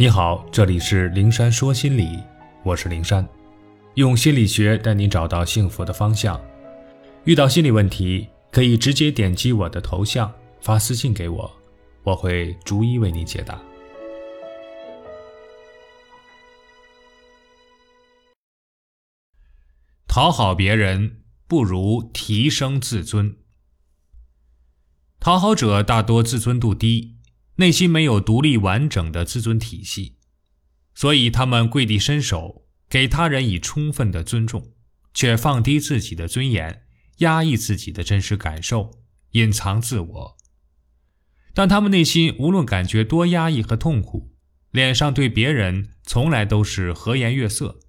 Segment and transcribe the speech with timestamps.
[0.00, 2.22] 你好，这里是灵山说心理，
[2.62, 3.28] 我是灵山，
[3.94, 6.40] 用心理学带你找到幸福的方向。
[7.24, 11.50] 遇到心理问题，可以直接点击我的头像发私信给我，
[12.04, 13.60] 我会逐一为你解答。
[20.06, 23.36] 讨好别人不如提升自尊。
[25.18, 27.17] 讨好者大多自尊度低。
[27.60, 30.14] 内心没有独立完整的自尊体系，
[30.94, 34.74] 所以他们跪地伸手，给他人以充分的尊重，
[35.12, 36.82] 却放低自己的尊严，
[37.16, 39.00] 压抑自己的真实感受，
[39.32, 40.36] 隐藏自我。
[41.52, 44.36] 但他们内心无论感觉多压抑和痛苦，
[44.70, 47.80] 脸上对别人从来都是和颜悦色。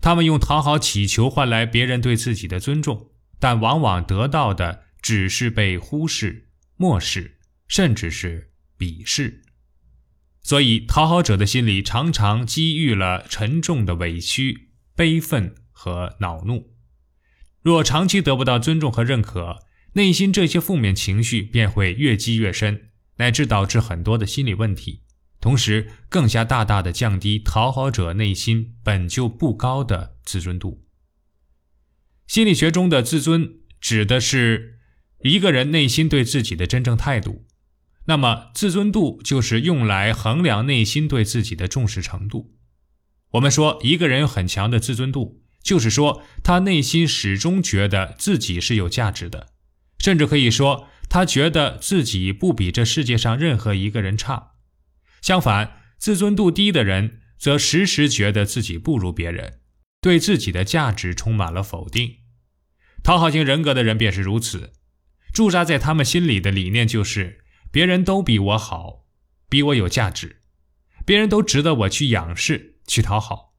[0.00, 7.38] 他们用讨好乞求换来别人对自己的尊重，但往往得到的只是被忽视、漠视，
[7.68, 8.50] 甚至是。
[8.78, 9.42] 鄙视，
[10.42, 16.74] 所以讨好者的心里常常积郁了沉重的委屈、悲愤和恼怒。
[17.62, 19.58] 若长期得不到尊重和认可，
[19.94, 25.02] 内心这些负面情绪便会越积越深，乃至导致很多的心理问题。
[25.40, 30.84] 同时，更加大大的降低讨好者内心本就不高的自尊度。
[32.26, 34.80] 心理学中的自尊，指的是
[35.22, 37.46] 一个人内心对自己的真正态度。
[38.08, 42.54] 那么，自尊度就是用来衡量内心对自己的重视程度。
[43.32, 49.48] 我们说一个人有很强的自尊度，就是说他内心始终觉得自己是有价值的，
[49.98, 54.52] 甚至可以说他觉得自己不比这世界上任何一个人差。
[55.20, 59.58] 相反，自尊度低的人则时时觉得自己不如别人，
[60.00, 62.18] 对自己的价值充满了否定。
[63.02, 64.72] 讨好型人格的人便是如此，
[65.34, 67.40] 驻扎在他们心里的理念就是。
[67.76, 69.04] 别人都比我好，
[69.50, 70.40] 比我有价值，
[71.04, 73.52] 别人都值得我去仰视、去讨好。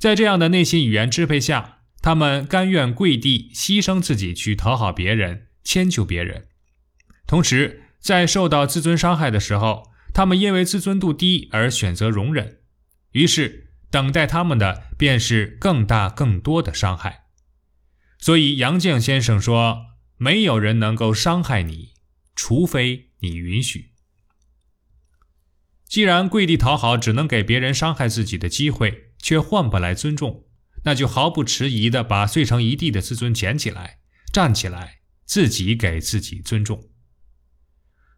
[0.00, 6.48] 在这样的内心语言支配下，他们甘愿跪地牺牲自己去讨好别人、迁就别人。
[7.24, 12.62] 同时，在受到自尊伤害的时候，他们因为自尊度低而选择容忍，
[13.12, 17.26] 于是等待他们的便是更大、更多的伤害。
[18.18, 19.84] 所以，杨绛先生说
[20.18, 21.93] ：“没有人能够伤害你。”
[22.34, 23.92] 除非你允许。
[25.86, 30.44] 既然跪地讨好只能给别人伤害自己的机会，却换不来尊重，
[30.84, 34.00] 那就毫不迟疑地把碎成一地的自尊捡起来，
[34.32, 36.88] 站起来，自己给自己尊重。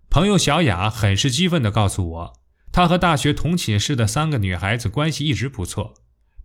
[0.08, 2.40] 朋友小雅很是激愤地告诉我，
[2.72, 5.94] 她和大学同寝室的三个女孩子关系一直不错，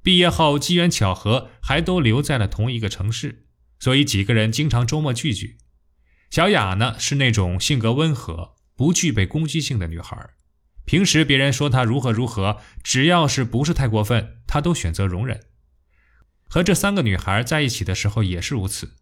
[0.04, 3.48] 毕业后机缘巧合还都留在了同一个城市，
[3.80, 5.60] 所以几个人经常周末聚聚。
[6.32, 10.30] 小雅呢是那种性格温和、不具备攻击性的女孩，
[10.86, 15.42] 平时别人说她如何如何，只要是不是太过分，她都选择容忍。
[16.48, 18.96] 和这三个女孩在一起的时候也是如此，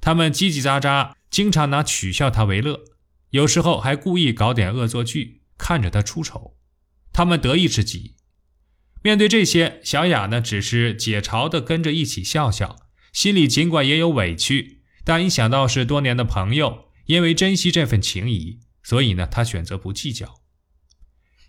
[0.00, 2.80] 她们叽叽喳喳，经常拿取笑她为乐，
[3.30, 6.56] 有时候还故意搞点恶作剧，看着她出丑。
[7.12, 8.16] 她们得意之极。
[9.02, 12.76] 面对这些，小雅呢只是解嘲的跟着一起笑笑，
[13.12, 14.81] 心里尽管也有委屈。
[15.04, 20.34] 但一想到是多年的朋友，因为珍惜这份情谊，所以呢，他选择不计较。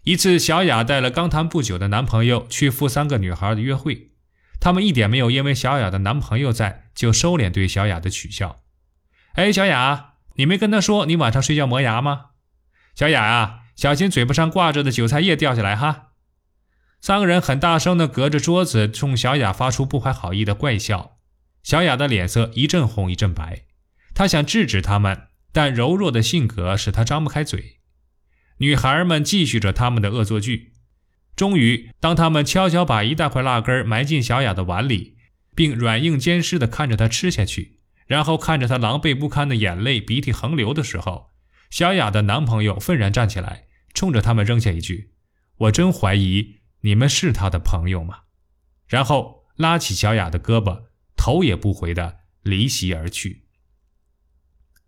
[0.03, 4.11] 一次，小雅带了刚谈不久的男朋友去赴三个女孩的约会，
[4.59, 8.57] 他们一点没有因为小雅的男朋友在就收敛对小雅的取笑。
[9.33, 12.31] 哎，小雅，你没跟他说你晚上睡觉磨牙吗？
[12.95, 16.09] 小雅啊，小心嘴巴上挂着的韭菜叶掉下来哈！
[16.99, 21.17] 三个人很大声的隔着桌子冲小雅发出不怀好意的怪笑。
[21.63, 23.63] 小雅的脸色一阵红一阵白，
[24.13, 27.79] 她想制止他们，但柔弱的性格使她张不开嘴。
[28.57, 30.73] 女孩们继续着他们的恶作剧。
[31.35, 35.17] 终于，当他们悄悄把一大块辣根埋进小雅的碗里，
[35.55, 41.31] 并软硬兼施地看着她吃下去，然后看着她狼狈不堪的眼泪鼻涕横流的时候，
[41.71, 45.13] 小雅的男朋友愤然站起来，冲着他们扔下一句
[45.57, 48.19] ：“我真怀疑你们是他的朋友吗？”
[48.87, 50.83] 然后拉起小雅的胳膊。
[51.23, 53.45] 头也不回的离席而去。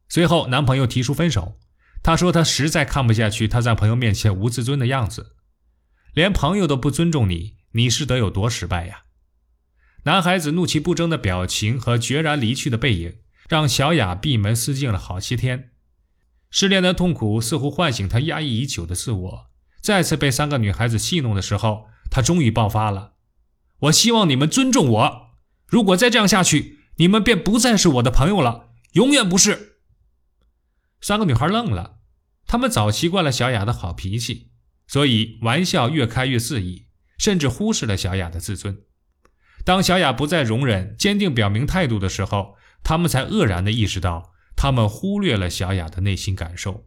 [0.09, 1.57] 随后，男朋友提出分手。
[2.03, 5.37] 他说他实在看不下去他在朋友面前无自尊的样子，
[6.13, 9.03] 连朋友都不尊重你，你是得有多失败呀？
[10.03, 15.71] 男孩子怒气不争的表情和决然离去的背影，让小雅闭门思静了好些天。
[16.51, 19.45] 失恋的痛苦似乎唤醒他压抑已久的自我，
[19.81, 23.13] 再次被三个女孩子戏弄的时候，他终于爆发了
[23.88, 25.25] ：“我希望你们尊重我。”
[25.75, 29.80] 如果再这样下去，你们便不再是我的朋友了，永远不是。
[31.01, 31.98] 三个女孩愣了，
[32.48, 34.51] 她们早习惯了小雅的好脾气，
[34.88, 36.88] 所以玩笑越开越肆意，
[37.18, 38.83] 甚至忽视了小雅的自尊。
[39.66, 46.86] 当小雅不再容忍，坚定表明态度的时候，他们才愕然地意识到，他们忽略了小雅的内心感受。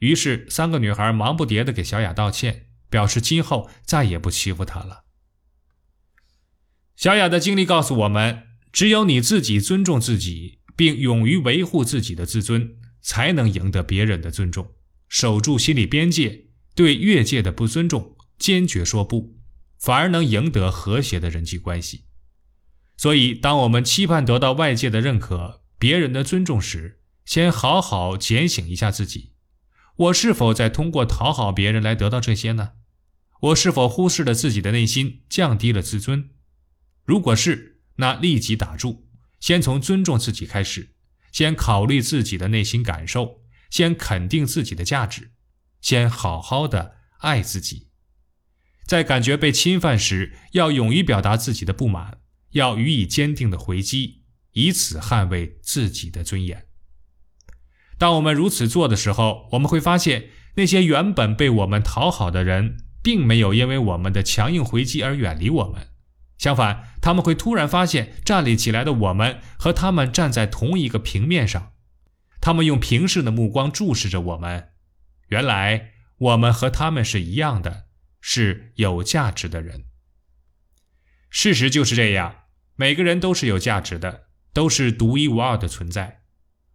[0.00, 5.04] 于是，三个女孩忙不迭地给小雅道歉，表示今后再也不欺负她了。
[7.00, 8.42] 小雅的经历告诉我们，
[8.72, 14.72] 只有你自己尊重自己，并勇于维护自己的自尊，才能赢得别人的尊重，
[15.08, 19.38] 守住心理边界，对越界的不尊重坚决说不。
[19.78, 22.04] 反而能赢得和谐的人际关系。
[22.98, 29.32] 所以，当我们期盼得到外界的认可、别人的尊重时，先好好检醒一下自己：
[29.96, 32.72] 我是否在通过讨好别人来得到这些呢？
[33.40, 36.28] 我是否忽视了自己的内心，降低了自尊？
[37.10, 39.08] 如果是，那立即打住，
[39.40, 40.94] 先从尊重自己开始，
[41.32, 45.32] 先考虑自己的内心感受，先肯定自己的价值，
[45.80, 47.88] 先好好的爱自己。
[48.86, 52.20] 在感觉被侵犯时，要勇于表达自己的不满，
[52.52, 54.22] 要予以坚定的回击，
[54.52, 56.68] 以此捍卫自己的尊严。
[57.98, 65.88] 当我们如此做的时候，我们会发现，那些原本被我们讨好的人，并没有因为我们的强硬回击而远离我们。
[66.40, 71.74] 相反，他们会突然发现，站立起来的我们和他们站在同一个平面上。
[72.40, 74.70] 他们用平视的目光注视着我们。
[75.28, 77.84] 原来，我们和他们是一样的。
[78.22, 79.84] 是有价值的人。
[81.28, 82.44] 事实就是这样，
[82.74, 86.22] 每个人都是有价值的，都是独一无二的存在。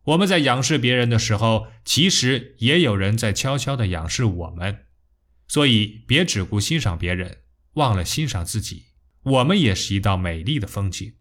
[0.03, 4.85] 我们在仰视别人的时候，其实也有人在悄悄地仰视我们。
[5.47, 7.39] 所以，别只顾欣赏别人，
[7.73, 8.85] 忘了欣赏自己。
[9.25, 11.15] 我们也是一道美丽的风景。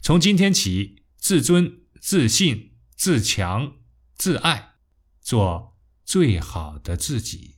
[0.00, 3.78] 从今天起，自尊、自信、自强、
[4.14, 4.76] 自爱，
[5.20, 7.57] 做最好的自己。